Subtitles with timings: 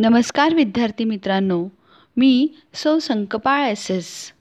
[0.00, 1.68] नमस्कार विद्यार्थी मित्रांनो
[2.16, 4.32] मी सौ संकपाळ एस एस.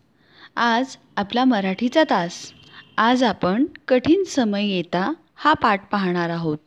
[0.55, 2.51] आज आपला मराठीचा तास.
[2.97, 6.57] आज आपण कठीण समय येता हा पाठ पाहणार आहोत.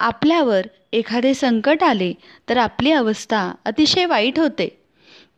[0.00, 2.14] आपल्यावर एखादे संकट आले
[2.48, 4.82] तर आपली अवस्था अतिशय वाईट होते.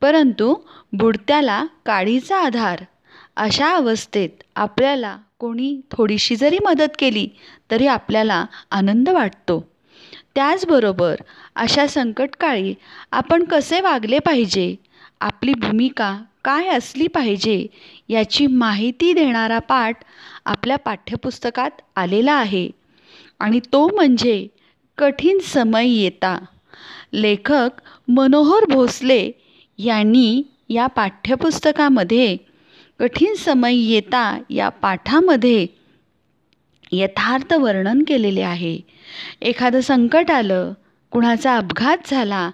[0.01, 0.55] परंतु
[0.93, 2.79] बुडत्याला काढीचा आधार.
[3.37, 7.29] अशा अवस्थेत आपल्याला कोणी थोडीशी जरी मदत केली
[7.71, 9.72] तरी आपल्याला आनंद वाटतो.
[10.35, 11.17] त्याचबरोबर
[11.57, 12.75] अशा संकटकाळी
[13.13, 14.75] आपण कसे वागले पाहिजे?
[15.21, 17.67] आपली भूमिका काय असली पाहिजे?
[18.09, 20.05] याची माहिती देणारा पाठ
[20.45, 22.71] आपल्या पाठ्यपुस्तकात आलेला आहे.
[23.41, 24.47] आणि तो म्हणजे
[24.99, 26.39] कठीण समय येता.
[27.13, 29.31] लेखक मनोहर भोसले
[29.79, 32.37] यांनी या पाठ्यपुस्तकामध्ये
[32.99, 35.67] कठीण समय येता या पाठामध्ये
[36.93, 38.81] यथार्थ वर्णन केलेले आहे.
[39.41, 40.73] एखादं संकट आलं
[41.11, 42.51] कुणाचा अपघात झाला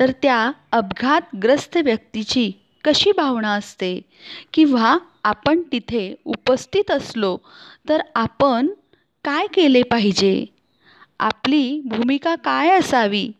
[0.00, 2.52] तर त्या अपघातग्रस्त व्यक्तीची
[2.84, 4.00] कशी भावना असते?
[4.52, 7.36] किंवा आपण तिथे उपस्थित असलो
[7.88, 8.66] तर आपण
[9.24, 10.44] काय केले पाहिजे?
[11.20, 13.30] आपली भूमिका काय असावी?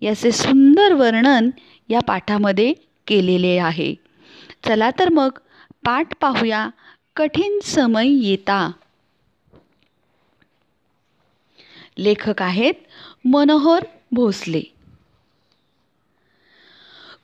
[0.00, 1.50] याचे सुंदर वर्णन
[1.88, 2.72] या पाठामध्ये
[3.06, 3.94] केलेले आहे.
[4.68, 5.30] चला तर मग
[5.84, 6.68] पाठ पाहूया.
[7.16, 8.70] कठीण समय येता.
[11.98, 12.74] लेखक आहेत
[13.24, 14.62] मनोहर भोसले.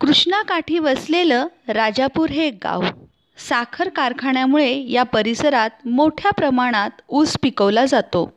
[0.00, 2.82] कृष्णाकाठी वसलेलं राजापूर हे गाव
[3.48, 8.34] साखर कारखान्यामुळे या परिसरात मोठ्या प्रमाणात ऊस पिकवला जातो.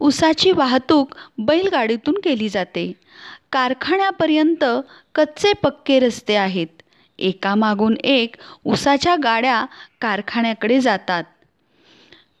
[0.00, 2.92] ऊसाची वाहतूक बैलगाडीतून केली जाते.
[3.52, 4.64] कारखान्यापर्यंत
[5.14, 6.66] कच्चे पक्के रस्ते आहेत.
[7.18, 8.34] एकामागून एक
[8.64, 9.66] ऊसाच्या गाड्या
[10.00, 11.24] कारखान्याकडे जातात.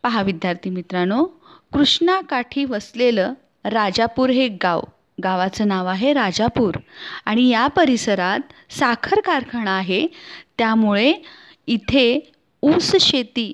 [0.02, 1.26] पहा विद्यार्थी मित्रांनो
[1.72, 3.32] कृष्णाकाठी वसलेलं
[3.64, 4.80] राजापूर हे गाव.
[5.22, 6.74] गावाचं नाव आहे राजापूर.
[7.24, 10.06] आणि या परिसरात साखर कारखाना आहे.
[10.58, 11.12] त्यामुळे
[11.66, 12.32] इथे
[12.62, 13.52] ऊस शेती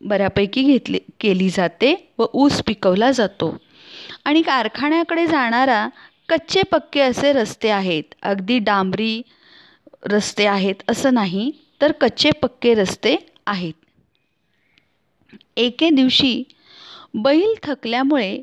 [0.00, 3.56] बऱ्यापैकी घेतली केली जाते व ऊस पिकवला जातो.
[4.24, 5.88] आणि कारखान्याकडे जाणारा
[6.28, 8.14] कच्चे पक्के असे रस्ते आहेत.
[8.22, 9.22] अगदी डांबरी
[10.04, 11.50] रस्ते आहेत असं नाही
[11.80, 13.72] तर कच्चे पक्के रस्ते आहेत.
[15.56, 16.42] एके दिवशी
[17.14, 18.42] बैल थकल्यामुळे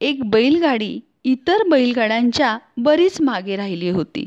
[0.00, 4.26] एक बैलगाडी इतर बैलगाड्यांच्या बरीच मागे राहिली होती.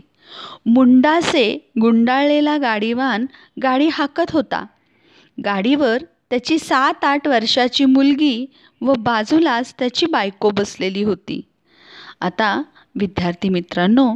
[0.66, 3.26] मुंडासे गुंडाळलेला गाडीवान
[3.64, 4.66] गाडी हाकत होता.
[5.46, 8.46] गाडीवर त्याची सात आठ वर्षाची मुलगी
[8.82, 11.42] व बाजूलाच त्याची बायको बसलेली होती.
[12.22, 12.62] आता
[12.96, 14.14] विद्यार्थी मित्रांनो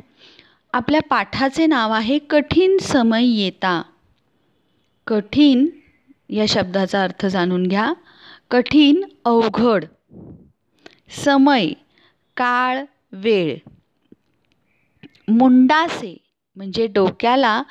[0.73, 3.81] आपल्या पाठाचे नाव आहे कठीण समय येता
[5.07, 5.65] कठीण
[6.29, 7.93] या शब्दाचा अर्थ जाणून घ्या.
[8.51, 9.85] कठीण अवघड.
[11.17, 11.67] समय
[12.37, 13.55] काळ वेळ.
[15.29, 16.15] मुंडासे
[16.57, 17.61] म्हणजे डोक्याला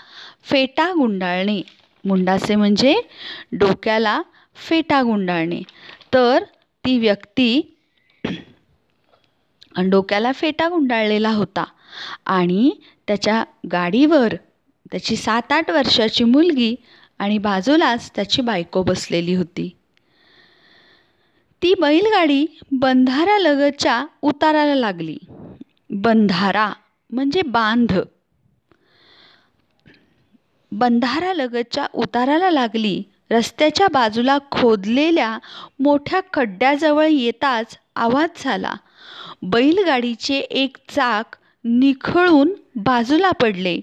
[0.45, 1.61] फेटा गुंडाळणे.
[2.05, 2.95] मुंडासे म्हणजे
[3.53, 4.21] डोक्याला
[4.59, 5.63] फेटा गुंडाळणे.
[6.15, 6.45] तर
[6.85, 7.49] ती व्यक्ती
[9.75, 11.65] डोक्याला फेटा गुंडाळलेला होता.
[12.27, 12.71] आणि
[13.09, 14.35] त्याच्या गाडीवर
[14.93, 16.75] त्याची सात आठ वर्षाची मुलगी
[17.19, 19.71] आणि बाजूलाच त्याची बायको बसलेली होती.
[21.63, 25.17] ती बैलगाडी बंधाऱ्यालगतच्या उताराला लागली.
[25.91, 26.73] बंधारा
[27.11, 27.93] म्हणजे बांध.
[30.73, 33.03] बंधाऱ्यालगतच्या उताराला लागली.
[33.31, 35.39] रस्त्याच्या बाजूला खोदलेल्या
[35.81, 38.75] मोठ्या खड्ड्याजवळ येताच आवाज झाला.
[39.43, 43.81] बैलगाडीचे एक चाक निखळून बाजूला पडले.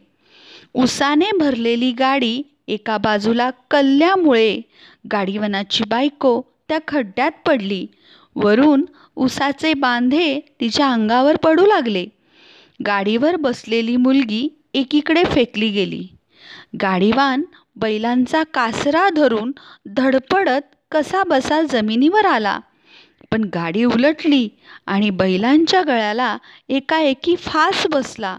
[0.74, 4.62] उसाने भरलेली गाडी एका बाजूला कल्ल्यामुळे
[5.12, 6.42] गाडीवनाची बायको
[6.74, 7.88] त्या खड्ड्यात पडली.
[8.36, 8.86] वरून
[9.16, 12.06] उसाचे बांधे तिच्या अंगावर पडू लागले.
[12.86, 16.08] गाडीवर बसलेली मुलगी एकीकडे फेकली गेली.
[16.81, 17.44] गाडीवान
[17.75, 19.52] बैलांचा कासरा धरून
[19.86, 22.60] धडपडत कसा बसा जमिनीवर आला.
[23.31, 24.50] पण गाडी उलटली
[24.86, 26.38] आणि बैलांच्या गळ्याला
[26.69, 28.38] एकाएकी फास बसला.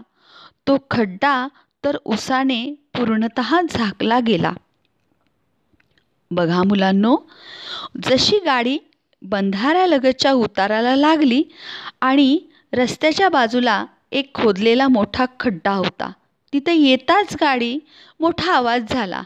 [0.67, 1.47] तो खड्डा
[1.83, 4.53] तर उसाने पूर्णत झाकला गेला.
[6.31, 7.15] बघा मुलांनो
[8.03, 8.77] जशी गाडी
[9.21, 11.43] बंधाऱ्यालगतच्या उताराला लागली
[12.01, 12.37] आणि
[12.73, 16.11] रस्त्याच्या बाजूला एक खोदलेला मोठा खड्डा होता
[16.53, 17.77] तिथे येताच गाडी
[18.19, 19.21] मोठा आवाज झाला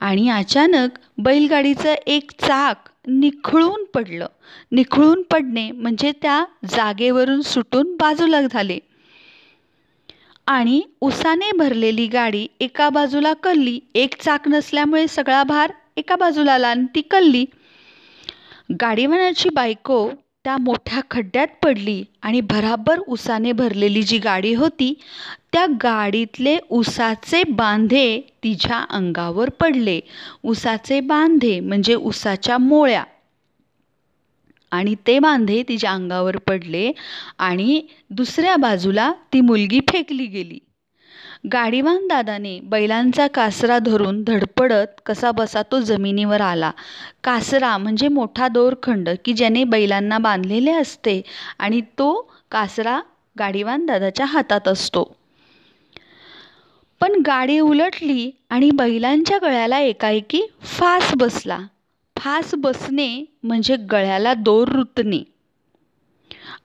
[0.00, 4.26] आणि अचानक बैलगाडीचं एक चाक निखळून पडलं.
[4.72, 8.78] निखळून पडणे म्हणजे त्या जागेवरून सुटून बाजूला झाले.
[10.46, 16.68] आणि उसाने भरलेली गाडी एका बाजूला कलली एक चाक नसल्यामुळे सगळा भार एका बाजूला आला
[16.68, 17.44] आणि ती कल्ली
[18.80, 20.08] गाडीवानाची बायको
[20.44, 24.92] त्या मोठ्या खड्ड्यात पडली आणि भराभर उसाने भरलेली जी गाडी होती
[25.52, 30.00] त्या गाडीतले उसाचे बांधे तिच्या अंगावर पडले.
[30.44, 33.04] उसाचे बांधे म्हणजे उसाच्या मोळ्या.
[34.72, 36.90] आणि ते बांधे तिच्या अंगावर पडले
[37.38, 40.58] आणि दुसऱ्या बाजूला ती मुलगी फेकली गेली.
[41.52, 46.70] गाडीवान दादाने बैलांचा कासरा धरून धडपडत कसा बसा तो जमिनीवर आला.
[47.24, 51.20] कासरा म्हणजे मोठा दोरखंड की ज्याने बैलांना बांधलेले असते
[51.58, 52.10] आणि तो
[52.50, 53.00] कासरा
[53.36, 55.12] गाडीवान दादाच्या हातात असतो.
[57.00, 61.58] पण गाडी उलटली आणि बैलांच्या गळ्याला एकाएकी फास बसला.
[62.16, 63.08] फास बसणे
[63.42, 65.22] म्हणजे गळ्याला दोर रुतणे.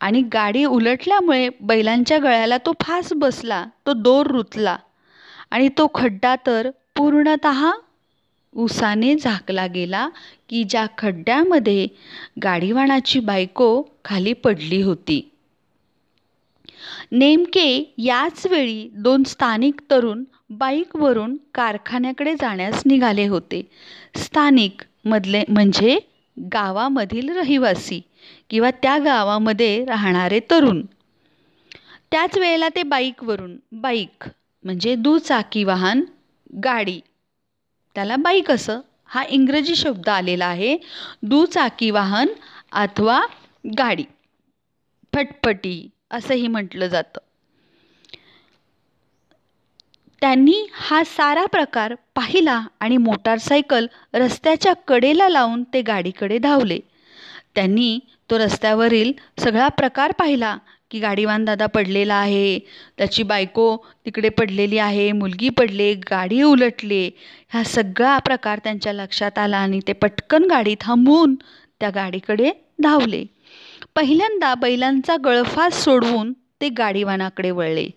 [0.02, 4.78] आणि गाडी उलटल्यामुळे बैलांच्या गळ्याला तो फास बसला तो दोर रुतला
[5.52, 7.48] आणि तो खड्डा तर पूर्णत
[8.56, 10.08] उसाने झाकला गेला
[10.50, 11.88] की ज्या खड्ड्यामध्ये
[12.44, 13.70] गाडीवाणाची बायको
[14.06, 15.22] खाली पडली होती.
[17.12, 23.62] नेमके याच वेळी दोन स्थानिक तरुण बाईकवरून कारखान्याकडे जाण्यास निघाले होते.
[24.16, 25.98] स्थानिक मधले म्हणजे
[26.38, 28.02] गावामधील रहिवासी.
[28.50, 30.82] किंवा त्या गावामध्ये राहणारे तरुण.
[32.12, 34.28] त्याच वेळेला ते बाईकवरून बाईक
[34.64, 36.04] म्हणजे दुचाकी वाहन
[36.64, 37.00] गाडी
[37.96, 38.80] त्याला बाईक असं
[39.10, 40.76] हा इंग्रजी शब्द आलेला आहे
[41.24, 42.28] दुचाकी वाहन
[42.78, 43.20] अथवा
[43.78, 44.04] गाडी.
[45.14, 45.74] फटफटी
[46.12, 47.20] असंही म्हटलं जातं.
[50.22, 56.80] त्यांनी हा सारा प्रकार पाहिला आणि मोटारसायकल रस्त्याच्या कडेला लावून ते गाडीकडे धावले.
[57.56, 58.00] त्यांनी
[58.30, 60.58] तो रस्त्यावरील सगळा प्रकार पाहिला
[60.92, 62.60] की गाडीवान दादा पडलेला आहे
[62.98, 63.76] त्याची बायको
[64.06, 67.10] तिकडे पडलेली आहे मुलगी पडले गाडी उलटले.
[67.54, 71.36] हा सगळा प्रकार त्यांच्या लक्षात आला आणि ते पटकन गाडी थांबवून
[71.80, 72.52] त्या गाडीकडे
[72.84, 73.24] धावले.
[73.96, 77.88] पहिल्यांदा बैलांचा गळफास सोडवून ते गाडीवानाकडे वळले.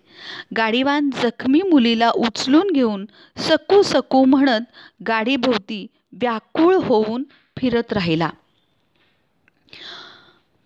[0.57, 3.05] गाडीवान जखमी मुलीला उचलून घेऊन
[3.37, 4.61] सकू सकू म्हणत
[5.07, 7.23] गाडीभोवती व्याकुळ होऊन
[7.57, 8.29] फिरत राहिला.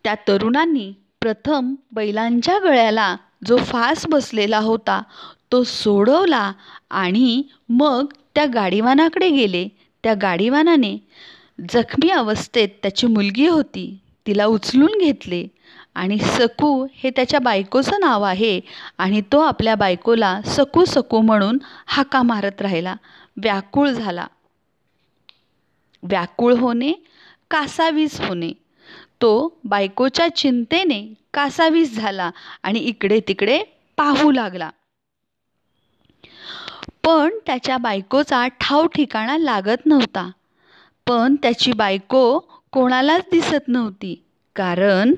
[0.05, 0.91] त्या तरुणांनी
[1.21, 3.15] प्रथम बैलांच्या गळ्याला
[3.45, 5.01] जो फास बसलेला होता
[5.51, 6.51] तो सोडवला
[6.91, 8.05] आणि मग
[8.35, 9.67] त्या गाडीवानाकडे गेले.
[10.03, 10.97] त्या गाडीवानाने
[11.69, 13.85] जखमी अवस्थेत त्याची मुलगी होती.
[14.25, 15.45] तिला उचलून घेतले
[15.95, 18.59] आणि सकू हे त्याच्या बायकोचं नाव आहे
[18.97, 21.57] आणि तो आपल्या बायकोला सकू सकू म्हणून
[21.87, 22.95] हाका मारत राहिला.
[23.37, 24.27] व्याकुळ झाला.
[26.03, 26.91] व्याकुळ होणे
[27.51, 28.51] कासावीस होणे.
[29.21, 29.31] तो
[29.65, 31.01] बायकोच्या चिंतेने
[31.33, 32.29] कासावीस झाला
[32.63, 33.61] आणि इकडे तिकडे
[33.97, 34.69] पाहू लागला.
[37.03, 40.29] पण त्याच्या बायकोचा ठाव ठिकाणा लागत नव्हता.
[41.07, 42.23] पण त्याची बायको
[42.73, 44.15] कोणालाच दिसत नव्हती
[44.55, 45.13] कारण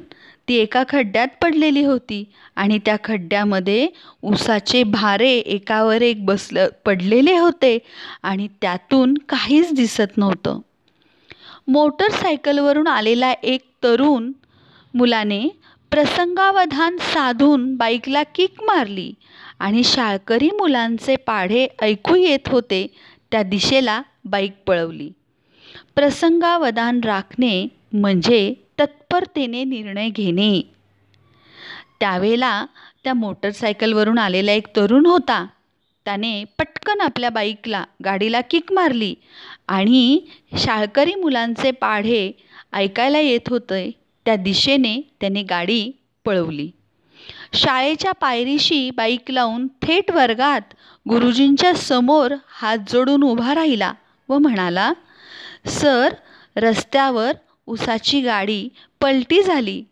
[0.47, 2.23] ती एका खड्ड्यात पडलेली होती
[2.55, 3.87] आणि त्या खड्ड्यामध्ये
[4.23, 7.77] उसाचे भारे एकावर एक बसलं पडलेले होते
[8.23, 10.59] आणि त्यातून काहीच दिसत नव्हतं.
[11.67, 14.31] मोटरसायकलवरून आलेला एक तरुण
[14.93, 15.47] मुलाने
[15.91, 19.11] प्रसंगावधान साधून बाईकला किक मारली
[19.59, 22.85] आणि शाळकरी मुलांचे पाढे ऐकू येत होते
[23.31, 25.09] त्या दिशेला बाईक पळवली.
[25.95, 30.61] प्रसंगावधान राखणे म्हणजे तत्परतेने निर्णय घेणे.
[31.99, 32.65] त्यावेळेला
[33.03, 35.45] त्या मोटरसायकलवरून आलेला एक तरुण होता.
[36.05, 39.13] त्याने पटकन आपल्या बाईकला गाडीला किक मारली
[39.67, 40.19] आणि
[40.57, 42.31] शाळकरी मुलांचे पाढे
[42.73, 43.89] ऐकायला येत होते
[44.25, 45.91] त्या दिशेने त्याने गाडी
[46.25, 46.69] पळवली.
[47.53, 50.73] शाळेच्या पायरीशी बाईक लावून थेट वर्गात
[51.09, 53.93] गुरुजींच्या समोर हात जोडून उभा राहिला
[54.29, 54.91] व म्हणाला
[55.67, 56.13] सर
[56.55, 57.31] रस्त्यावर
[57.67, 58.67] उसाची गाडी
[59.01, 59.83] पलटी झाली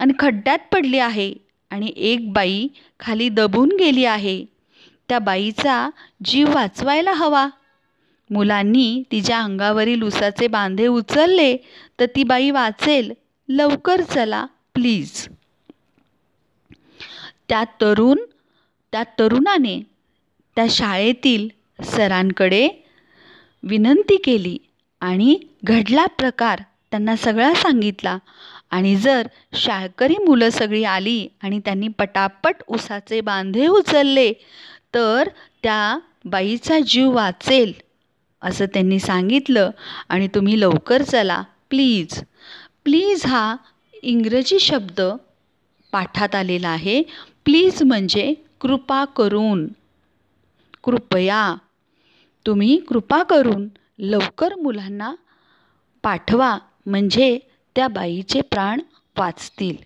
[0.00, 1.32] आणि खड्ड्यात पडली आहे
[1.70, 2.66] आणि एक बाई
[3.00, 4.44] खाली दबून गेली आहे.
[5.08, 5.90] त्या बाईचा
[6.24, 7.48] जीव वाचवायला हवा.
[8.34, 11.56] मुलांनी तिच्या अंगावरील उसाचे बांधे उचलले
[12.00, 13.12] तर ती बाई वाचेल
[13.48, 15.26] लवकर चला प्लीज
[17.48, 18.18] त्या तरुण
[18.92, 19.80] त्या तरुणाने
[20.56, 21.48] त्या शाळेतील
[21.84, 22.68] सरांकडे
[23.62, 24.56] विनंती केली
[25.02, 26.60] आणि घडला प्रकार
[26.90, 28.16] त्यांना सगळा सांगितला.
[28.70, 34.32] आणि जर शाळकरी मुलं सगळी आली आणि त्यांनी पटापट उसाचे बांधे उचलले
[34.94, 35.28] तर
[35.62, 37.72] त्या बाईचा जीव वाचेल.
[38.44, 39.70] असं त्यांनी सांगितलं
[40.08, 41.42] आणि तुम्ही लवकर चला.
[41.70, 42.24] प्लीज.
[42.84, 43.56] प्लीज हा
[44.02, 45.00] इंग्रजी शब्द
[45.92, 47.02] पाठात आलेला आहे.
[47.44, 49.68] प्लीज म्हणजे कृपा करून.
[50.84, 51.54] कृपया.
[52.46, 55.14] तुम्ही कृपा करून लवकर मुलांना
[56.02, 56.58] पाठवा.
[56.86, 57.38] म्हणजे
[57.76, 58.80] त्या बाईचे प्राण
[59.18, 59.76] वाचतील.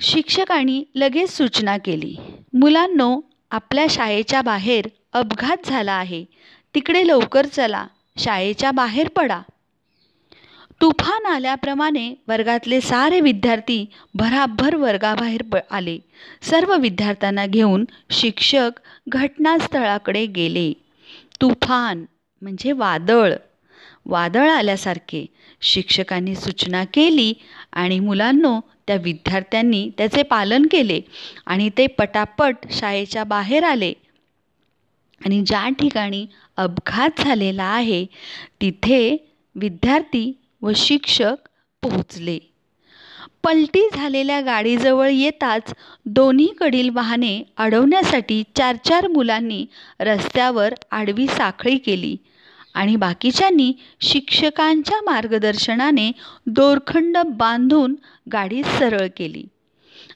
[0.00, 2.16] शिक्षकांनी लगेच सूचना केली.
[2.52, 6.24] मुलांनो आपल्या शाळेच्या बाहेर अपघात झाला आहे.
[6.74, 7.86] तिकडे लवकर चला.
[8.18, 9.40] शाळेच्या बाहेर पडा.
[10.80, 15.98] तुफान आल्याप्रमाणे वर्गातले सारे विद्यार्थी भराभर वर्गाबाहेर प आले.
[16.42, 18.70] सर्व विद्यार्थ्यांना घेऊन शिक्षक
[19.08, 20.72] घटनास्थळाकडे गेले.
[21.40, 22.04] तुफान
[22.42, 23.34] म्हणजे वादळ.
[24.06, 25.26] वादळ आल्यासारखे.
[25.60, 27.32] शिक्षकांनी सूचना केली
[27.72, 31.00] आणि मुलांनो त्या विद्यार्थ्यांनी त्याचे पालन केले
[31.46, 33.92] आणि ते पटापट शाळेच्या बाहेर आले.
[35.20, 36.26] आणि ज्या ठिकाणी
[36.58, 38.04] अपघात झालेला आहे
[38.60, 39.16] तिथे
[39.56, 40.32] विद्यार्थी
[40.62, 41.48] व शिक्षक
[41.82, 42.38] पोहोचले.
[43.44, 45.72] पलटी झालेल्या गाडीजवळ येताच
[46.06, 49.64] दोन्हीकडील वाहने अडवण्यासाठी चार चार मुलांनी
[50.00, 52.16] रस्त्यावर आडवी साखळी केली
[52.74, 56.10] आणि बाकीच्यांनी शिक्षकांच्या मार्गदर्शनाने
[56.46, 57.94] दोरखंड बांधून
[58.32, 59.44] गाडी सरळ केली.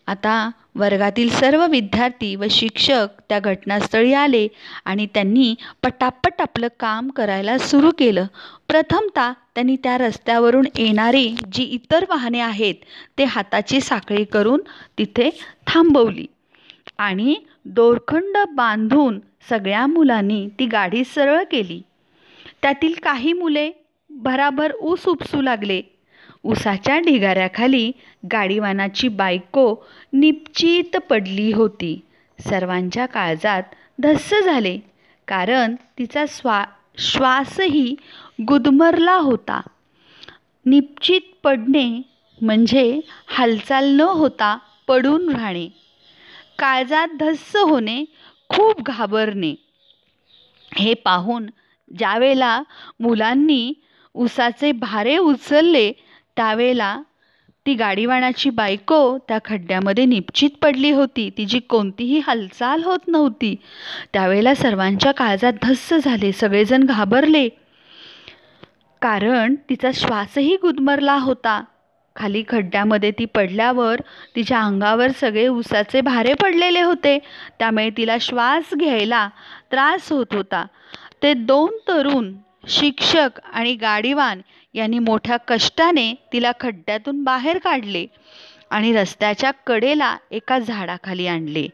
[0.07, 4.47] आता वर्गातील सर्व विद्यार्थी व शिक्षक त्या घटनास्थळी आले
[4.85, 8.27] आणि त्यांनी पटापट आपलं काम करायला सुरू केलं.
[8.69, 12.75] प्रथमतः त्यांनी त्या रस्त्यावरून येणारी जी इतर वाहने आहेत
[13.19, 14.61] ते हाताची साखळी करून
[14.99, 15.31] तिथे
[15.67, 16.27] थांबवली
[16.99, 17.35] आणि
[17.65, 21.81] दोरखंड बांधून सगळ्या मुलांनी ती गाडी सरळ केली.
[22.63, 23.71] त्यातील काही मुले
[24.11, 25.81] भराभर ऊस उपसू लागले.
[26.45, 27.93] उसाच्या ढिगाऱ्याखाली
[28.33, 29.75] गाडीवानाची बायको
[30.13, 32.01] निपचित पडली होती.
[32.39, 33.63] सर्वांच्या काळजात
[33.99, 34.79] धस्स झाले
[35.29, 36.65] कारण तिचा स्वा
[36.99, 37.95] श्वासही
[38.49, 39.61] गुदमरला होता.
[40.67, 42.03] निपचित पडणे
[42.41, 45.69] म्हणजे हालचाल न होता पडून राहणे.
[46.59, 48.05] काळजात धस्स होणे
[48.49, 49.55] खूप घाबरणे.
[50.77, 51.47] हे पाहून
[51.99, 52.63] ज्यावेळेला
[53.01, 53.73] मुलांनी
[54.15, 55.93] उसाचे भारे उचलले
[56.41, 57.01] त्यावेळेला
[57.67, 61.31] ती गाडीवाणाची बायको त्या खड्ड्यामध्ये निपचित पडली होती.
[61.39, 63.57] तिची कोणतीही हालचाल होत नव्हती.
[64.13, 66.33] त्यावेळेला सर्वांच्या काळजात धस्स झाले.
[66.33, 67.49] सगळेजण घाबरले.
[69.03, 71.65] कारण तिचा श्वासही गुदमरला होता.
[72.17, 74.01] खाली खड्ड्यामध्ये ती पडल्यावर
[74.37, 77.19] तिच्या अंगावर सगळे उसाचे भारे पडलेले होते.
[77.59, 79.29] त्यामुळे तिला श्वास घ्यायला
[79.71, 80.67] त्रास होत होता.
[81.23, 82.33] ते दोन तरुण
[82.69, 84.41] शिक्षक आणि गाडीवान
[84.75, 88.07] यांनी मोठ्या कष्टाने तिला खड्ड्यातून बाहेर काढले
[88.71, 91.67] आणि रस्त्याच्या कडेला एका झाडाखाली आणले.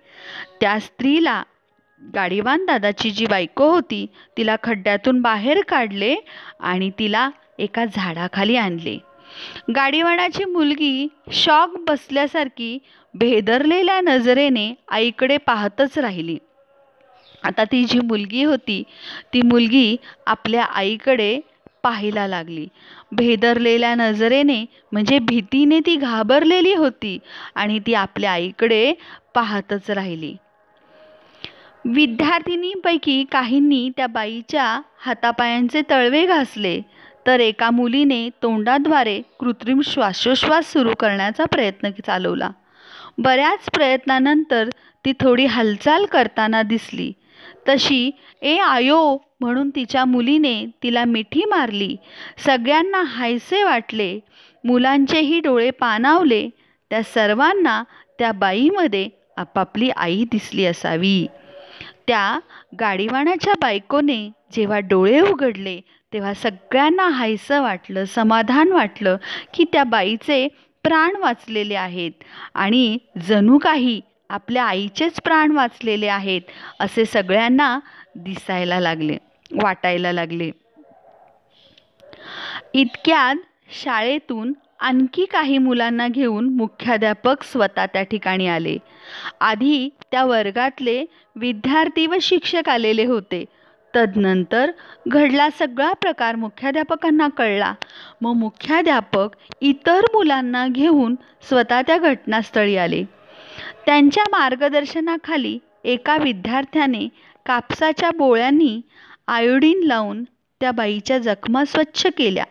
[0.61, 1.43] त्या स्त्रीला
[2.15, 6.15] गाडीवान दादाची जी बायको होती तिला खड्ड्यातून बाहेर काढले
[6.61, 8.99] आणि तिला एका झाडाखाली आणले.
[9.75, 12.79] गाडीवानाची मुलगी शॉक बसल्यासारखी
[13.15, 16.39] भेदरलेल्या नजरेने आईकडे पाहतच राहिली.
[17.45, 18.83] आता ती जी मुलगी होती
[19.35, 21.39] ती मुलगी आपल्या आईकडे
[21.87, 22.67] पाहायला लागली.
[23.13, 27.19] भेदरलेल्या नजरेने म्हणजे भीतीने ती घाबरलेली होती
[27.55, 28.93] आणि ती आपल्या आईकडे
[29.35, 30.35] पाहतच राहिली.
[31.85, 36.81] विद्यार्थिनींपैकी काहींनी त्या बाईच्या हातापायांचे तळवे घासले
[37.27, 42.51] तर एका मुलीने तोंडाद्वारे कृत्रिम श्वासोश्वास सुरू करण्याचा प्रयत्न चालवला.
[43.19, 44.69] बऱ्याच प्रयत्नानंतर
[45.05, 47.13] ती थोडी हालचाल करताना दिसली.
[47.69, 48.11] तशी
[48.43, 51.97] ए आयो म्हणून तिच्या मुलीने तिला मिठी मारली.
[52.39, 54.21] सगळ्यांना हायसे वाटले.
[54.65, 56.49] मुलांचेही डोळे पाणावले.
[56.91, 57.85] त्या सर्वांना
[58.19, 61.27] त्या बाईमध्ये आपापली आई दिसली असावी.
[62.07, 62.39] त्या
[62.81, 65.81] गाडीवाणाच्या बायकोने जेव्हा डोळे उघडले
[66.13, 69.17] तेव्हा सगळ्यांना हायसं वाटलं समाधान वाटलं
[69.55, 70.49] की त्या बाईचे
[70.83, 72.13] प्राण वाचलेले आहेत.
[72.55, 76.41] आणि जणू काही आपल्या आईचेच प्राण वाचलेले आहेत
[76.81, 77.79] असे सगळ्यांना
[78.15, 79.17] दिसायला लागले
[79.63, 80.51] वाटायला लागले.
[82.75, 83.37] इतक्यात
[83.85, 88.77] शाळेतून आणखी काही मुलांना घेऊन मुख्याध्यापक स्वतः त्या ठिकाणी आले.
[89.41, 91.05] आधी त्या वर्गातले
[91.37, 93.45] विद्यार्थी व शिक्षक आलेले होते.
[93.97, 94.71] तदनंतर
[95.09, 97.75] घडला सगळा प्रकार मुख्याध्यापकांना कळला.
[98.21, 99.29] मग मुख्याध्यापक
[99.61, 101.15] इतर मुलांना घेऊन
[101.49, 103.05] स्वतः त्या घटनास्थळी आले.
[103.87, 107.09] त्यांच्या मार्गदर्शनाखाली एका विद्यार्थ्याने
[107.47, 108.81] कापसाच्या बोळ्यांनी
[109.29, 110.25] आयोडीन लावून
[110.61, 112.45] त्या बाईच्या जखमा स्वच्छ केल्या.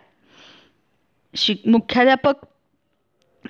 [1.35, 2.45] शिक मुख्याध्यापक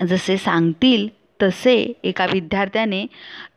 [0.07, 1.07] जसे सांगतील
[1.41, 3.05] तसे एका विद्यार्थ्याने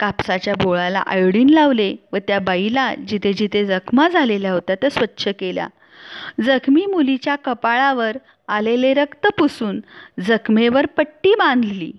[0.01, 5.69] कापसाच्या बोळाला आयोडीन लावले व त्या बाईला जिथे जिथे जखमा झालेल्या होत्या त्या स्वच्छ केल्या.
[6.45, 8.17] जखमी मुलीच्या कपाळावर
[8.49, 9.81] आलेले रक्त पुसून
[10.27, 11.93] जखमेवर पट्टी बांधली.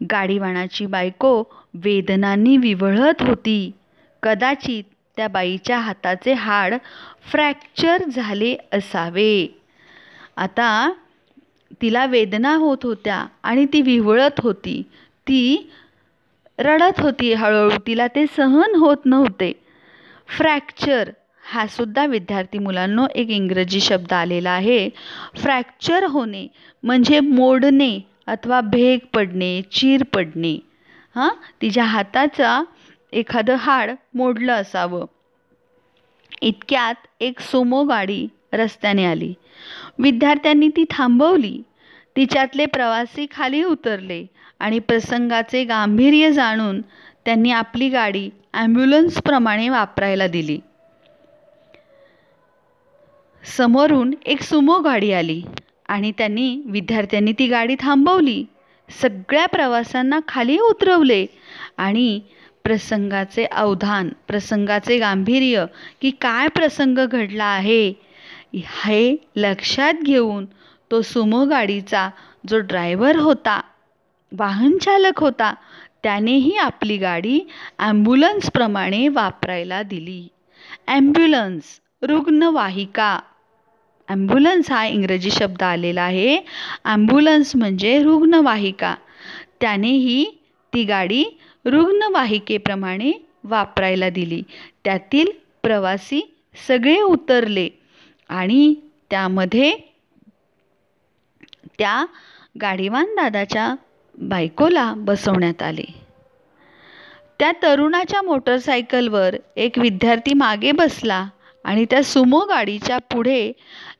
[0.00, 1.42] गाडीवाणाची बायको
[1.74, 3.70] वेदनांनी विवळत होती.
[4.22, 4.84] कदाचित
[5.16, 6.74] त्या बाईच्या हाताचे हाड
[7.30, 9.46] फ्रॅक्चर झाले असावे.
[10.36, 10.92] आता
[11.82, 14.82] तिला वेदना होत होत्या आणि ती विवळत होती.
[15.26, 15.70] ती
[16.58, 17.78] रडत होती हळूहळू.
[17.86, 19.52] तिला ते सहन होत नव्हते.
[20.36, 21.10] फ्रॅक्चर
[21.52, 24.88] हा सुद्धा विद्यार्थी मुलांनो एक इंग्रजी शब्द आलेला आहे.
[25.36, 26.46] फ्रॅक्चर होणे
[26.82, 30.58] म्हणजे मोडणे अथवा भेग पडणे चीर पडणे
[31.16, 31.28] हां?
[31.62, 32.64] तिच्या हाताचा
[33.12, 35.04] एखादं हाड मोडलं असावं.
[36.40, 39.34] इतक्यात एक सोमो गाडी रस्त्याने आली.
[39.98, 41.62] विद्यार्थ्यांनी ती थांबवली.
[42.16, 44.26] तिच्यातले प्रवासी खाली उतरले
[44.58, 46.80] आणि प्रसंगाचे गांभीर्य जाणून
[47.24, 50.60] त्यांनी आपली गाडी ॲम्ब्युलन्सप्रमाणे वापरायला दिली.
[53.56, 55.42] समोरून एक सुमो गाडी आली.
[55.88, 58.42] आणि त्यांनी विद्यार्थ्यांनी ती गाडी थांबवली.
[58.90, 61.24] सगळ्या प्रवाशांना खाली उतरवले
[61.78, 62.20] आणि
[62.64, 65.64] प्रसंगाचे अवधान प्रसंगाचे गांभीर्य
[66.00, 67.92] की काय प्रसंग घडला आहे
[68.54, 70.44] हे लक्षात घेऊन
[70.90, 72.08] तो सुमो गाडीचा
[72.48, 73.60] जो ड्रायव्हर होता
[74.32, 75.52] वाहनचालक होता
[76.02, 77.38] त्यानेही आपली गाडी
[77.78, 80.28] ॲम्ब्युलन्सप्रमाणे वापरायला दिली.
[80.86, 83.18] ॲम्ब्युलन्स रुग्णवाहिका
[84.08, 86.36] ॲम्ब्युलन्स हा इंग्रजी शब्द आलेला आहे.
[86.84, 88.94] ॲम्ब्युलन्स म्हणजे रुग्णवाहिका.
[89.60, 90.24] त्यानेही
[90.72, 91.22] ती गाडी
[91.64, 93.12] रुग्णवाहिकेप्रमाणे
[93.44, 94.42] वापरायला दिली.
[94.84, 95.30] त्यातील
[95.62, 96.20] प्रवासी
[96.68, 97.68] सगळे उतरले
[98.30, 98.74] आणि
[99.10, 99.76] त्यामध्ये
[101.78, 102.04] त्या
[102.60, 103.74] गाडीवान दादाच्या
[104.18, 105.84] बायकोला बसवण्यात आले.
[107.40, 111.24] त्या तरुणाच्या मोटरसायकलवर एक विद्यार्थी मागे बसला.
[111.64, 113.52] आणि त्या सुमो गाडीच्या पुढे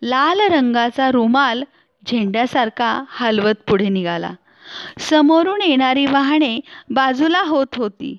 [0.02, 1.62] लाल रंगाचा रुमाल
[2.06, 4.32] झेंड्यासारखा हलवत पुढे निघाला.
[4.98, 6.58] समोरून येणारी वाहने
[6.90, 8.16] बाजूला होत होती.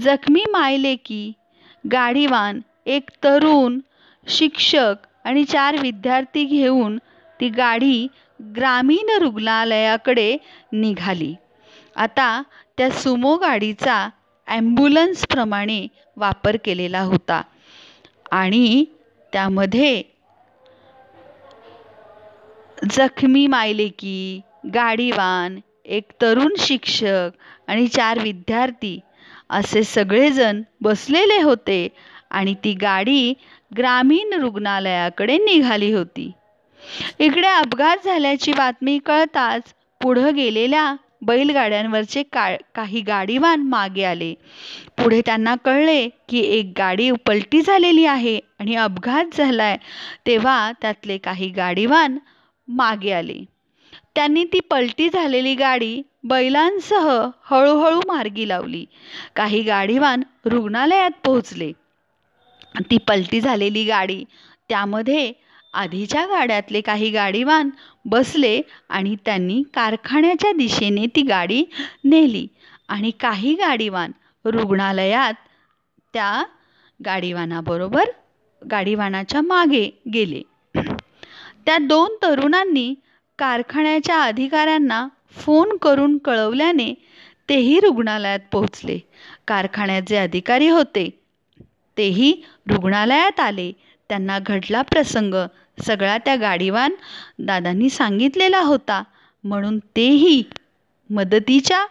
[0.00, 1.32] जखमी मायलेकी
[1.92, 3.78] गाडीवान एक तरुण
[4.26, 6.98] शिक्षक आणि चार विद्यार्थी घेऊन
[7.40, 8.06] ती गाडी
[8.56, 10.36] ग्रामीण रुग्णालयाकडे
[10.72, 11.34] निघाली.
[11.96, 12.42] आता
[12.78, 14.08] त्या सुमो गाडीचा
[14.46, 17.42] ॲम्ब्युलन्सप्रमाणे वापर केलेला होता.
[18.32, 18.84] आणि
[19.32, 20.02] त्यामध्ये
[22.90, 24.40] जखमी मायलेकी
[24.74, 27.30] गाडीवान एक तरुण शिक्षक
[27.68, 28.98] आणि चार विद्यार्थी
[29.50, 31.86] असे सगळेजण बसलेले होते
[32.30, 33.32] आणि ती गाडी
[33.78, 36.30] ग्रामीण रुग्णालयाकडे निघाली होती.
[37.18, 44.32] इकडे अपघात झाल्याची बातमी कळताच पुढं गेलेल्या बैलगाड्यांवरचे का काही गाडीवान मागे आले.
[44.98, 49.76] पुढे त्यांना कळले की एक गाडी पलटी झालेली आहे आणि अपघात झाला आहे
[50.26, 52.18] तेव्हा त्यातले काही गाडीवान
[52.68, 53.42] मागे आले.
[54.14, 57.08] त्यांनी ती पलटी झालेली गाडी बैलांसह
[57.44, 58.84] हळूहळू मार्गी लावली.
[59.36, 61.72] काही गाडीवान रुग्णालयात पोहोचले.
[62.80, 64.22] ती पलटी झालेली गाडी
[64.70, 65.32] त्यामध्ये
[65.74, 67.70] आधीच्या गाड्यातले काही गाडीवान
[68.04, 71.64] बसले आणि त्यांनी कारखान्याच्या दिशेने ती गाडी
[72.04, 72.46] नेली.
[72.88, 74.12] आणि काही गाडीवान
[74.44, 75.34] रुग्णालयात
[76.14, 76.42] त्या
[77.00, 78.10] गाडीवानाबरोबर
[78.62, 80.42] गाडीवानाच्या मागे गेले.
[81.66, 82.94] त्या दोन तरुणांनी
[83.38, 86.92] कारखान्याच्या अधिकाऱ्यांना फोन करून कळवल्याने
[87.48, 88.98] तेही रुग्णालयात पोहोचले.
[89.48, 91.08] कारखान्याचे अधिकारी होते
[91.96, 92.32] तेही
[92.70, 93.72] रुग्णालयात आले.
[94.10, 95.34] त्यांना घडला प्रसंग.
[95.80, 96.94] सगळा त्या गाडीवान
[97.40, 99.02] दादांनी सांगितलेला होता.
[99.44, 100.42] म्हणून तेही
[101.10, 101.84] मदतीच्या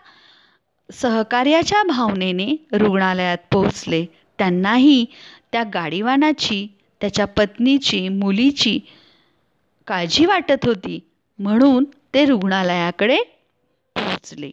[0.90, 4.06] सहकार्याच्या भावनेने रुग्णालयात पोहोचले.
[4.40, 5.06] त्यांनाही
[5.52, 6.66] त्या गाडीवानाची
[7.02, 8.80] त्याच्या पत्नीची मुलीची
[9.88, 11.00] काळजी वाटत होती.
[11.40, 13.18] म्हणून ते रुग्णालयाकडे
[13.96, 14.52] पोहोचले.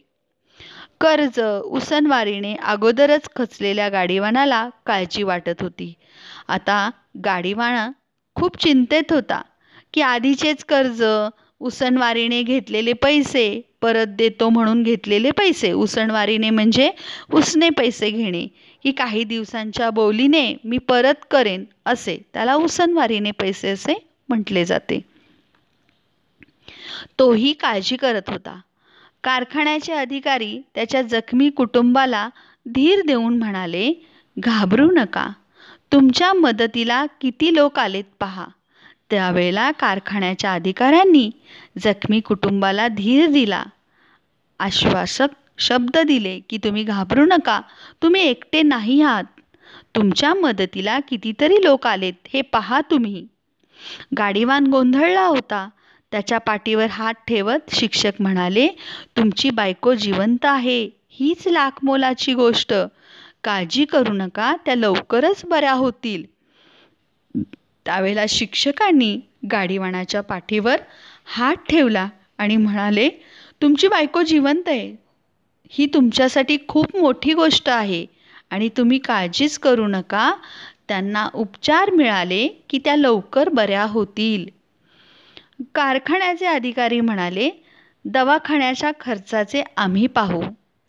[1.01, 1.39] कर्ज
[1.71, 5.93] उसनवारीने अगोदरच खचलेल्या गाडीवानाला काळजी वाटत होती.
[6.49, 6.89] आता
[7.25, 7.89] गाडीवाना
[8.37, 9.41] खूप चिंतेत होता
[9.93, 11.03] की आधीचेच कर्ज
[11.61, 13.45] उसनवारीने घेतलेले पैसे
[13.81, 16.89] परत देतो म्हणून घेतलेले पैसे उसणवारीने म्हणजे
[17.33, 18.45] उसने पैसे घेणे
[18.83, 23.93] की काही दिवसांच्या बोलीने मी परत करेन असे त्याला उसनवारीने पैसे असे
[24.29, 24.99] म्हटले जाते.
[27.19, 28.59] तोही काळजी करत होता.
[29.23, 32.29] कारखान्याचे अधिकारी त्याच्या जखमी कुटुंबाला
[32.65, 33.91] धीर देऊन म्हणाले
[34.37, 35.27] घाबरू नका.
[35.91, 38.45] तुमच्या मदतीला किती लोक आलेत पहा.
[39.09, 41.29] त्यावेळेला कारखान्याच्या अधिकाऱ्यांनी
[41.81, 43.63] जखमी कुटुंबाला धीर दिला.
[44.59, 47.59] आश्वासक शब्द दिले की तुम्ही घाबरू नका
[48.01, 49.23] तुम्ही एकटे नाही आहात.
[49.95, 53.25] तुमच्या मदतीला कितीतरी लोक आलेत हे पहा तुम्ही.
[54.17, 55.67] गाडीवान गोंधळला होता.
[56.11, 58.67] त्याच्या पाठीवर हात ठेवत शिक्षक म्हणाले
[59.17, 62.73] तुमची बायको जिवंत आहे हीच लाख मोलाची गोष्ट.
[63.43, 66.23] काळजी करू नका त्या लवकरच बऱ्या होतील.
[67.85, 69.19] त्यावेळेला शिक्षकांनी
[69.51, 70.81] गाडीवाणाच्या पाठीवर
[71.27, 73.09] हात ठेवला आणि म्हणाले
[73.61, 74.95] तुमची बायको जिवंत आहे.
[75.71, 78.05] ही तुमच्यासाठी खूप मोठी गोष्ट आहे
[78.51, 80.31] आणि तुम्ही काळजीच करू नका.
[80.87, 84.45] त्यांना उपचार मिळाले की त्या लवकर बऱ्या होतील.
[85.75, 87.49] कारखान्याचे अधिकारी म्हणाले
[88.05, 90.41] दवाखान्याच्या खर्चाचे आम्ही पाहू.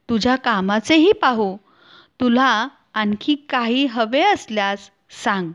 [0.09, 1.57] तुझ्या कामाचेही पाहू.
[2.21, 4.91] तुला आणखी काही हवे असल्यास
[5.25, 5.51] सांग.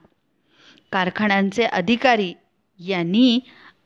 [0.92, 2.34] कारखान्यांचे अधिकारी
[2.80, 3.40] यांनी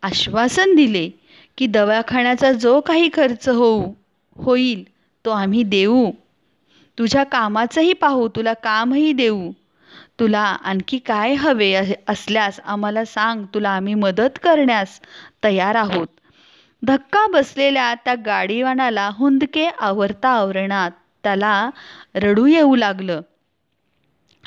[0.03, 1.09] आश्वासन दिले
[1.57, 3.83] की दवाखान्याचा जो काही खर्च होऊ
[4.35, 4.83] होईल
[5.25, 6.09] तो आम्ही देऊ.
[6.97, 9.51] तुझ्या कामाचंही पाहू तुला कामही देऊ.
[10.19, 11.73] तुला आणखी काय हवे
[12.07, 14.99] असल्यास आम्हाला सांग तुला आम्ही मदत करण्यास
[15.43, 16.07] तयार आहोत.
[16.83, 20.91] धक्का बसलेल्या त्या गाडीवानाला हुंदके आवरता आवरणात
[21.27, 21.69] त्याला
[22.15, 23.21] रडू येऊ लागलं.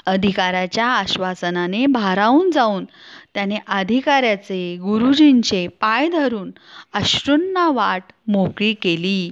[0.07, 2.85] अधिकाऱ्याच्या आश्वासनाने भारावून जाऊन
[3.35, 6.51] त्याने अधिकाऱ्याचे गुरुजींचे पाय धरून
[6.95, 9.31] अश्रूंना वाट मोकळी केली.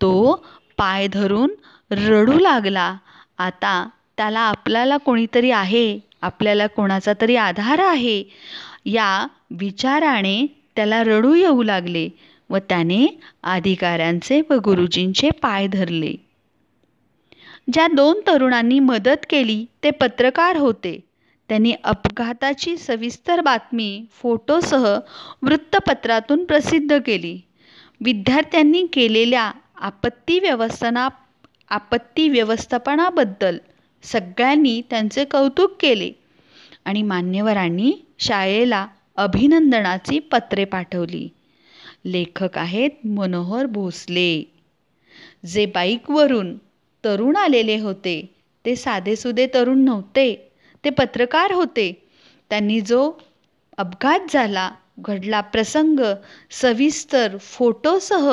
[0.00, 0.34] तो
[0.78, 1.54] पाय धरून
[1.90, 2.94] रडू लागला.
[3.38, 5.98] आता त्याला आपल्याला कोणीतरी आहे?
[6.22, 8.22] आपल्याला कोणाचा तरी आधार आहे?
[8.86, 12.08] या विचाराने त्याला रडू येऊ लागले
[12.50, 13.06] व त्याने
[13.42, 16.14] अधिकाऱ्यांचे व गुरुजींचे पाय धरले.
[17.68, 20.98] ज्या दोन तरुणांनी मदत केली ते पत्रकार होते.
[21.50, 24.86] त्यांनी अपघाताची सविस्तर बातमी फोटोसह
[25.42, 27.38] वृत्तपत्रातून प्रसिद्ध केली.
[28.00, 31.08] विद्यार्थ्यांनी केलेल्या आपत्ती व्यवस्थाना
[31.70, 33.56] आपत्ती व्यवस्थापनाबद्दल
[34.04, 36.10] सगळ्यांनी त्यांचे कौतुक केले
[36.84, 41.28] आणि मान्यवरांनी शाळेला अभिनंदनाची पत्रे पाठवली.
[42.04, 44.42] लेखक आहेत मनोहर भोसले.
[45.46, 46.56] जे बाईकवरून
[47.04, 48.16] तरुण आलेले होते.
[48.64, 50.34] ते साधेसुधे तरुण नव्हते.
[50.84, 51.92] ते पत्रकार होते.
[52.50, 53.10] त्यांनी जो
[53.78, 56.00] अपघात झाला घडला प्रसंग
[56.50, 58.28] सविस्तर फोटोसह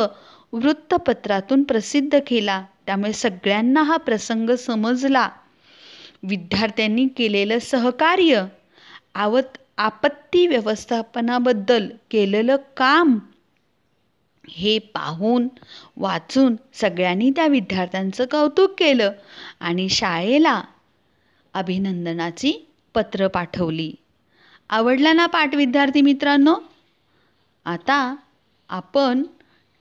[0.54, 2.62] वृत्तपत्रातून प्रसिद्ध केला.
[2.86, 5.28] त्यामुळे सगळ्यांना हा प्रसंग समजला.
[6.24, 8.44] विद्यार्थ्यांनी केलेलं सहकार्य
[9.16, 13.18] आवत आपत्ती व्यवस्थापनाबद्दल केलेलं काम
[14.50, 15.48] हे पाहून
[15.98, 19.12] वाचून सगळ्यांनी त्या विद्यार्थ्यांचं कौतुक केलं
[19.60, 20.62] आणि शाळेला
[21.54, 22.54] अभिनंदनाची
[22.96, 23.94] पत्र पाठवली.
[24.70, 26.56] आवडला ना पाठ विद्यार्थी मित्रांनो?
[27.66, 28.16] आता
[28.70, 29.24] आपण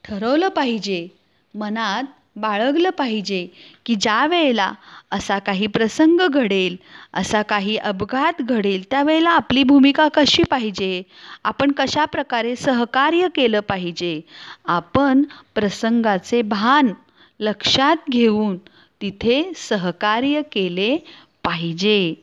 [0.04, 1.08] ठरवलं पाहिजे
[1.54, 2.04] मनात
[2.36, 3.46] बाळगलं पाहिजे
[3.86, 4.72] की ज्या वेळेला
[5.10, 6.76] असा काही प्रसंग घडेल
[7.14, 11.02] असा काही अपघात घडेल त्यावेळेला आपली भूमिका कशी पाहिजे?
[11.44, 14.20] आपण कशा प्रकारे सहकार्य केलं पाहिजे?
[14.64, 15.22] आपण
[15.54, 16.92] प्रसंगाचे भान
[17.40, 18.56] लक्षात घेऊन
[19.00, 20.96] तिथे सहकार्य केले
[21.44, 22.14] पाहिजे.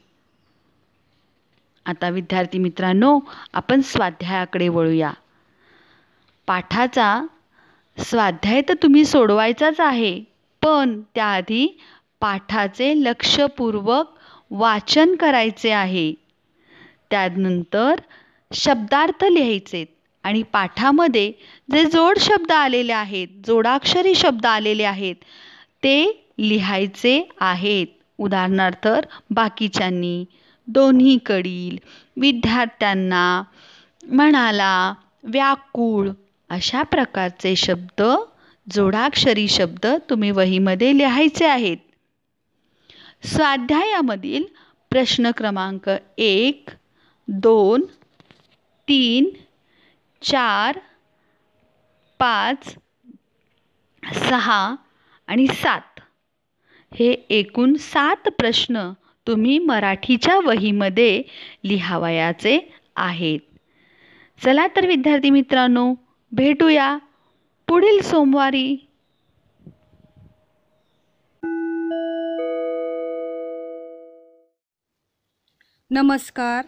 [1.86, 3.20] आता विद्यार्थी मित्रांनो
[3.54, 5.12] आपण स्वाध्यायाकडे वळूया.
[6.48, 7.26] पाठाचा
[7.98, 10.20] स्वाध्याय तर तुम्ही सोडवायचाच आहे
[10.62, 11.68] पण त्याआधी
[12.22, 14.14] पाठाचे लक्षपूर्वक
[14.52, 16.12] वाचन करायचे आहे.
[17.12, 18.00] त्यानंतर
[18.52, 19.84] शब्दार्थ लिहायचे
[20.26, 21.32] आणि पाठामध्ये
[21.70, 25.16] जे जोड शब्द आलेले आहेत जोडाक्षरी शब्द आलेले आहेत
[25.84, 25.98] ते
[26.40, 27.88] लिहायचे आहेत.
[28.20, 28.88] उदाहरणार्थ
[29.32, 30.24] बाकीच्यांनी
[30.68, 31.78] दोन्हीकडील
[32.18, 33.42] विद्यार्थ्यांना
[34.04, 36.08] म्हणाला व्याकुळ
[36.50, 38.02] अशा प्रकारचे शब्द
[38.72, 41.78] जोडाक्षरी शब्द तुम्ही वहीमध्ये लिहायचे आहेत.
[43.26, 44.44] स्वाध्यायामधील
[44.90, 46.70] प्रश्न क्रमांक एक
[47.28, 47.82] दोन
[48.88, 49.30] तीन
[50.22, 50.80] चार
[52.20, 52.76] पाच
[54.14, 54.76] सहा
[55.28, 56.00] आणि सात.
[56.94, 58.92] हे एकूण सात प्रश्न
[59.28, 61.24] तुम्ही मराठीच्या वहीमध्ये
[61.66, 63.40] लिहावयाचे आहेत.
[64.46, 65.94] चला तर विद्यार्थी मित्रांनो
[66.32, 66.98] भेटूया
[67.68, 68.78] पुढील सोमवारी.
[75.92, 76.66] नमस्कार.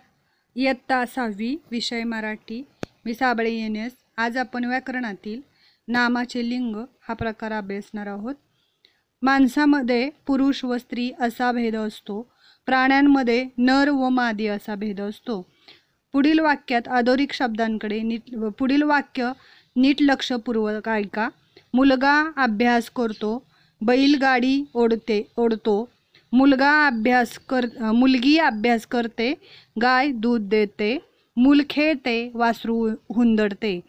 [0.56, 2.64] इयत्ता सहावी विषय मराठी.
[3.06, 3.92] मी साबळे एन एस.
[4.18, 5.42] आज आपण व्याकरणातील
[5.88, 8.36] नामाचे लिंग हा प्रकार अभ्यासणार आहोत.
[9.22, 12.32] माणसामध्ये पुरुष व स्त्री असा भेद असतो.
[12.66, 15.52] प्राण्यांमध्ये नर व मादी असा भेद असतो.
[16.14, 19.32] पुढील वाक्यात अधोरिक शब्दांकडे नीट पुढील वाक्य
[19.76, 21.30] नीट लक्षपूर्वक ऐका.
[21.74, 23.38] मुलगा अभ्यास करतो
[23.82, 25.78] बैलगाडी ओढते ओढतो.
[26.34, 29.34] मुलगा अभ्यास कर मुलगी अभ्यास करते
[29.82, 30.98] गाय दूध देते.
[31.38, 33.80] मूल खेळते वासरू हुंदडते.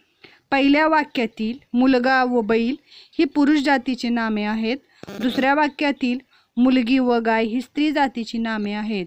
[0.50, 2.76] पहिल्या वाक्यातील मुलगा व बैल
[3.18, 4.76] ही पुरुष जातीची नामे आहेत.
[5.22, 6.18] दुसऱ्या वाक्यातील
[6.56, 9.06] मुलगी व गाय ही स्त्री जातीची नामे आहेत.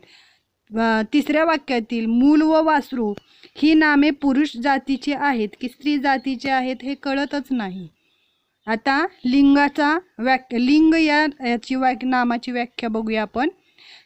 [1.14, 3.14] तिसऱ्या वाक्यातील मूल व वासरू
[3.58, 7.88] ही नामे पुरुष जातीची आहेत की स्त्री जातीची आहेत हे कळतच नाही.
[8.68, 13.50] आता लिंगाचा व्याख्या लिंग या याची वाक नामाची व्याख्या बघूया आपण.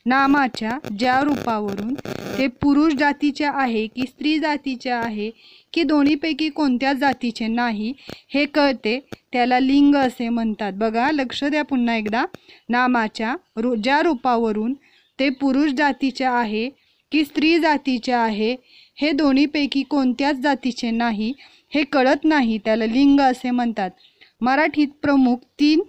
[0.06, 1.94] नामाच्या ज्या रूपावरून
[2.38, 5.30] ते पुरुष जातीचे आहे की स्त्री जातीचे आहे
[5.74, 7.94] की दोन्हीपैकी कोणत्या जातीचे नाही
[8.34, 9.00] हे कळते.
[9.34, 10.74] त्याला लिंग असे म्हणतात.
[10.74, 12.26] बघा लक्ष द्या पुन्हा एकदा.
[12.70, 14.74] नामाच्या रू ज्या रूपावरून
[15.20, 16.70] ते पुरुष जातीचे आहे
[17.12, 18.56] की स्त्री जातीचे आहे
[19.02, 21.34] हे दोन्हीपैकी कोणत्याच जातीचे नाही
[21.74, 23.92] हे कळत नाही त्याला लिंग असे म्हणतात.
[24.42, 25.82] मराठीत प्रमुख तीन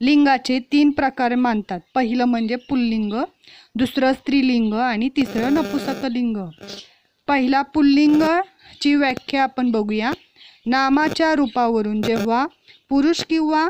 [0.00, 1.80] लिंगाचे तीन प्रकार मानतात.
[1.94, 3.12] पहिलं म्हणजे पुल्लिंग
[3.74, 6.36] दुसरं स्त्रीलिंग आणि तिसरं नपुसकलिंग.
[7.28, 10.12] पहिला पुल्लिंगची व्याख्या आपण बघूया.
[10.66, 12.46] नामाच्या रूपावरून जेव्हा
[12.88, 13.68] पुरुष किंवा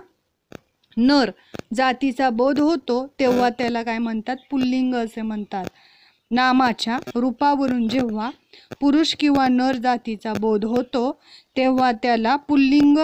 [0.96, 1.30] नर
[1.74, 4.36] जातीचा बोध होतो तेव्हा त्याला काय म्हणतात?
[4.50, 5.64] पुल्लिंग असे म्हणतात.
[6.30, 8.30] नामाच्या रूपावरून जेव्हा
[8.80, 11.10] पुरुष किंवा नर जातीचा बोध होतो
[11.56, 12.98] तेव्हा त्याला पुल्लिंग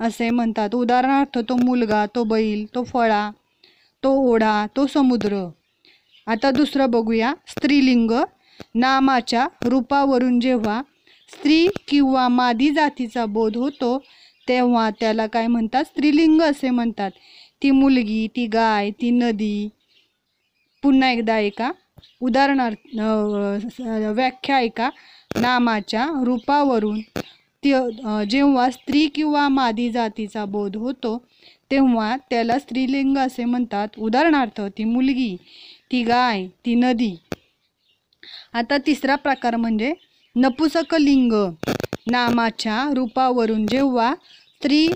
[0.00, 0.74] असे म्हणतात.
[0.74, 3.30] उदाहरणार्थ तो मुलगा तो बैल तो फळा
[4.02, 5.48] तो ओढा तो समुद्र.
[6.26, 7.32] आता दुसरं बघूया.
[7.48, 8.10] स्त्रीलिंग.
[8.74, 10.80] नामाच्या रूपावरून जेव्हा
[11.28, 13.98] स्त्री किंवा मादी जातीचा बोध होतो
[14.48, 15.84] तेव्हा त्याला काय म्हणतात?
[15.84, 17.10] स्त्रीलिंग असे म्हणतात.
[17.62, 19.68] ती मुलगी ती गाय ती नदी.
[20.82, 21.70] पुन्हा एकदा ऐका.
[22.22, 22.98] उदाहरणार्थ
[24.14, 24.90] व्याख्या ऐका.
[25.36, 27.00] नामाच्या रूपावरून.
[27.62, 27.72] ती
[28.30, 31.16] जेव्हा स्त्री किंवा मादी जातीचा बोध होतो
[31.70, 33.88] तेव्हा त्याला स्त्रीलिंग असे म्हणतात.
[33.98, 35.36] उदाहरणार्थ ती मुलगी
[35.92, 37.14] ती गाय ती नदी.
[38.52, 39.92] आता तिसरा प्रकार म्हणजे
[40.36, 41.32] नपुसकलिंग.
[42.10, 44.86] नामाच्या रूपावरून जेव्हा स्त्री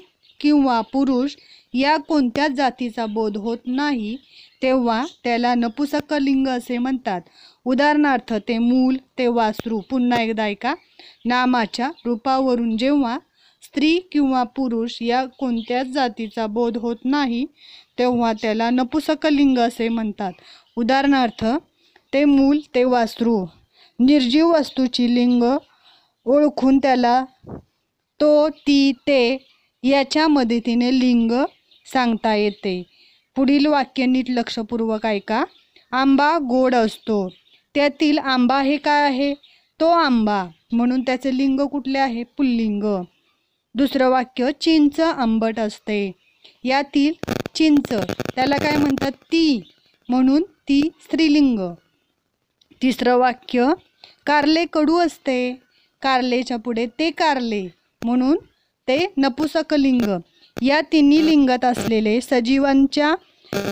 [0.40, 1.36] किंवा पुरुष
[1.74, 4.16] या कोणत्याच जातीचा बोध होत नाही
[4.62, 7.20] तेव्हा त्याला नपुसकलिंग असे म्हणतात.
[7.64, 10.74] उदाहरणार्थ ते मूल ते वासरू पुन्हा एकदा ऐका.
[11.24, 13.18] नामाच्या रूपावरून जेव्हा
[13.62, 17.44] स्त्री किंवा पुरुष या कोणत्याच जातीचा बोध होत नाही
[17.98, 20.32] तेव्हा त्याला नपुसकलिंग असे म्हणतात.
[20.76, 21.44] उदाहरणार्थ
[22.12, 23.44] ते मूल ते वासरू.
[23.98, 25.42] निर्जीव वस्तूची लिंग
[26.26, 27.24] ओळखून त्याला
[28.20, 29.36] तो ती ते
[29.84, 31.32] याच्या मदतीने लिंग
[31.86, 32.82] सांगता येते.
[33.36, 35.44] पुढील वाक्य नीट लक्षपूर्वक ऐका.
[35.92, 37.28] आंबा गोड असतो.
[37.74, 39.34] त्यातील आंबा हे काय आहे?
[39.80, 40.44] तो आंबा.
[40.72, 42.24] म्हणून त्याचे लिंग कुठले आहे?
[42.24, 43.02] पुल्लिंग.
[43.74, 46.12] दुसरं वाक्य चिंच आंबट असते.
[46.64, 47.12] यातील
[47.54, 47.92] चिंच
[48.34, 49.12] त्याला काय म्हणतात?
[49.12, 49.60] ती.
[50.08, 51.58] म्हणून ती स्त्रीलिंग.
[52.82, 53.66] तिसरं वाक्य
[54.26, 55.62] कारले कडू असते.
[56.02, 57.68] कारलेच्या पुढे ते कारले.
[58.04, 58.36] म्हणून
[58.88, 60.02] ते नपुसकलिंग.
[60.56, 63.14] या तिन्ही लिंगात असलेले सजीवांच्या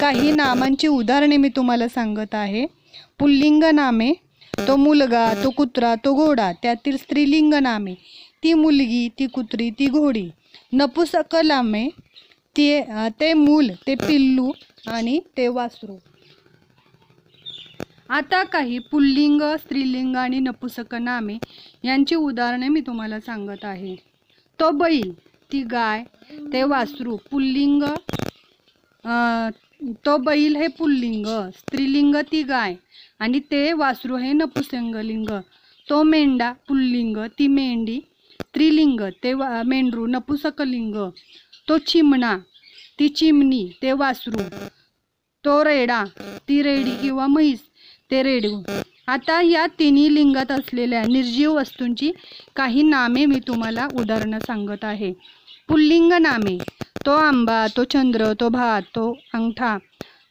[0.01, 2.65] काही नामांची उदाहरणे मी तुम्हाला सांगत आहे.
[3.19, 4.13] पुल्लिंग नामे
[4.67, 7.95] तो मुलगा तो कुत्रा तो घोडा त्यातील स्त्रीलिंग नामे
[8.43, 10.29] ती मुलगी ती कुत्री ती घोडी
[10.73, 11.89] नपुसक नामे
[12.57, 12.81] ते
[13.21, 14.51] ते मूल ते पिल्लू
[14.89, 15.97] आणि ते वासरू.
[18.11, 21.37] आता काही पुल्लिंग स्त्रीलिंग आणि नपुसक नामे
[21.85, 23.95] यांची उदाहरणे मी तुम्हाला सांगत आहे.
[24.59, 25.11] तो बैल
[25.53, 26.03] ती गाय
[26.53, 27.83] ते वासरू पुल्लिंग
[30.05, 32.75] तो बैल हे पुल्लिंग स्त्रीलिंग ती गाय
[33.21, 35.29] आणि ते वासरू हे नपुसंगलिंग
[35.87, 37.99] तो मेंढा पुल्लिंग ती मेंढी
[38.41, 40.95] स्त्रीलिंग ते वा मेंढरू नपुसकलिंग.
[41.69, 42.37] तो चिमणा
[42.99, 44.43] ती चिमणी ते वासरू.
[45.45, 46.05] तो रेडा
[46.49, 47.61] ती रेडी किंवा म्हैस
[48.11, 48.55] ते रेडू.
[49.09, 52.11] आता या तिन्ही लिंगात असलेल्या निर्जीव वस्तूंची
[52.57, 55.13] काही नामे मी तुम्हाला उदाहरणं सांगत आहे.
[55.71, 56.57] पुल्लिंग नामे
[57.05, 59.05] तो आंबा तो चंद्र तो भात तो
[59.35, 59.77] अंगठा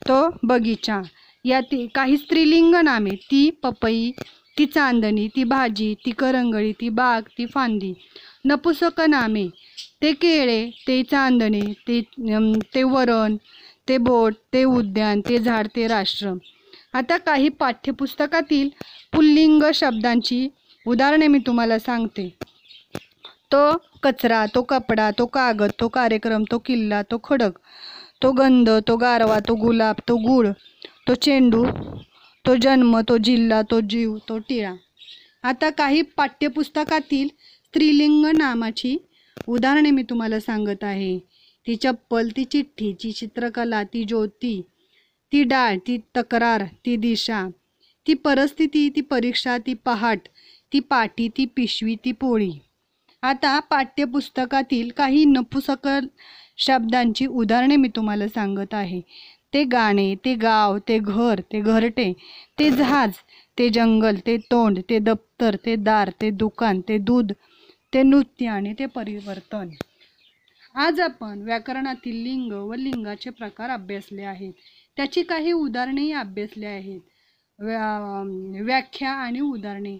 [0.07, 1.01] तो बगीचा
[1.45, 4.11] या ती काही स्त्रीलिंग नामे ती पपई
[4.57, 7.93] ती चांदणी ती भाजी ती करंगळी ती बाग ती फांदी.
[8.45, 9.47] नपुसक नामे
[10.01, 12.01] ते केळे ते चांदणे ते
[12.75, 13.37] ते वरण
[13.87, 16.33] ते बोट ते उद्यान ते झाड ते राष्ट्र.
[16.93, 18.69] आता काही पाठ्यपुस्तकातील
[19.13, 20.47] पुल्लिंग शब्दांची
[20.85, 22.29] उदाहरणे मी तुम्हाला सांगते.
[23.51, 23.61] तो
[24.03, 27.53] कचरा तो कपडा तो कागद तो कार्यक्रम तो किल्ला तो खडक
[28.21, 30.47] तो गंध तो गारवा तो गुलाब तो गुळ
[31.07, 31.63] तो चेंडू
[32.45, 34.73] तो जन्म तो जिल्हा तो जीव तो टिळा.
[35.43, 38.95] आता काही पाठ्यपुस्तकातील स्त्रीलिंग नामाची
[39.47, 41.17] उदाहरणे मी तुम्हाला सांगत आहे.
[41.67, 44.61] ती चप्पल ती चिठ्ठी ती चित्रकला ती ज्योती
[45.31, 47.47] ती डाळ ती तक्रार ती दिशा
[48.07, 50.27] ती परिस्थिती ती परीक्षा ती पहाट
[50.73, 52.51] ती पाटी ती पिशवी ती पोळी.
[53.23, 56.07] आता पाठ्यपुस्तकातील काही नपुसकल
[56.57, 59.01] शब्दांची उदाहरणे मी तुम्हाला सांगत आहे.
[59.53, 62.11] ते गाणे ते गाव ते घर ते घरटे
[62.59, 63.13] ते जहाज
[63.57, 67.31] ते जंगल ते तोंड ते दप्तर ते दार ते दुकान ते दूध
[67.93, 69.69] ते नृत्य आणि ते परिवर्तन.
[70.75, 74.53] आज आपण व्याकरणातील लिंग व लिंगाचे प्रकार अभ्यासले आहेत.
[74.97, 76.99] त्याची काही उदाहरणेही अभ्यासली आहेत.
[77.59, 78.21] व्या
[78.63, 79.97] व्याख्या आणि उदाहरणे.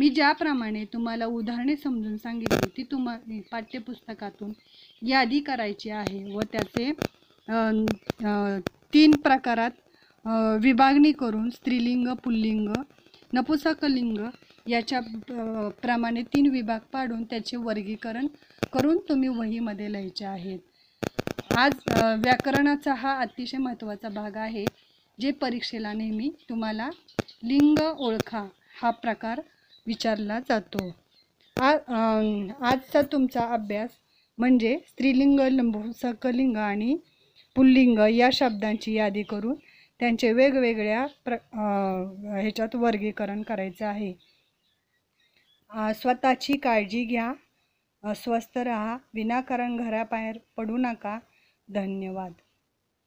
[0.00, 4.52] मी ज्याप्रमाणे तुम्हाला उदाहरणे समजून सांगितली ती तुम्हाला पाठ्यपुस्तकातून
[5.02, 6.90] यादी करायची आहे व त्याचे
[8.92, 10.26] तीन प्रकारात
[10.62, 12.68] विभागणी करून स्त्रीलिंग पुल्लिंग
[13.32, 14.16] नपुसकलिंग
[14.66, 15.00] याच्या
[15.82, 18.26] प्रमाणे तीन विभाग पाडून त्याचे वर्गीकरण
[18.72, 20.58] करून तुम्ही वहीमध्ये लिहायचे आहेत.
[21.56, 21.72] आज
[22.24, 24.64] व्याकरणाचा हा अतिशय महत्त्वाचा भाग आहे
[25.18, 26.88] जे परीक्षेला नेहमी तुम्हाला
[27.44, 28.46] लिंग ओळखा
[28.80, 29.40] हा प्रकार
[29.86, 30.90] विचारला जातो.
[31.56, 31.70] आ
[32.62, 33.90] आजचा तुमचा अभ्यास
[34.38, 36.96] म्हणजे स्त्रीलिंग लंबुसकलिंग आणि
[37.56, 39.54] पुल्लिंग या शब्दांची यादी करून
[40.00, 44.12] त्यांचे वेगवेगळ्या प्र ह्याच्यात वर्गीकरण करायचं आहे.
[45.94, 47.32] स्वतःची काळजी घ्या.
[48.04, 48.96] स्वस्थ रहा.
[49.14, 51.18] विनाकारण घराबाहेर पडू नका.
[51.68, 52.32] धन्यवाद.